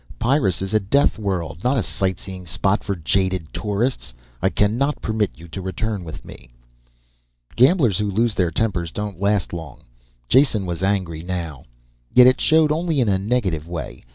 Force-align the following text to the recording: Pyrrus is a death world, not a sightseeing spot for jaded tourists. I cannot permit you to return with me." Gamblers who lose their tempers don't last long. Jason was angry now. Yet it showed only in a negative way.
Pyrrus 0.17 0.63
is 0.63 0.73
a 0.73 0.79
death 0.79 1.19
world, 1.19 1.63
not 1.63 1.77
a 1.77 1.83
sightseeing 1.83 2.47
spot 2.47 2.83
for 2.83 2.95
jaded 2.95 3.53
tourists. 3.53 4.15
I 4.41 4.49
cannot 4.49 4.99
permit 4.99 5.29
you 5.37 5.47
to 5.49 5.61
return 5.61 6.03
with 6.03 6.25
me." 6.25 6.49
Gamblers 7.55 7.99
who 7.99 8.09
lose 8.09 8.33
their 8.33 8.49
tempers 8.49 8.89
don't 8.91 9.21
last 9.21 9.53
long. 9.53 9.81
Jason 10.27 10.65
was 10.65 10.81
angry 10.81 11.21
now. 11.21 11.65
Yet 12.15 12.25
it 12.25 12.41
showed 12.41 12.71
only 12.71 12.99
in 12.99 13.09
a 13.09 13.19
negative 13.19 13.67
way. 13.67 14.03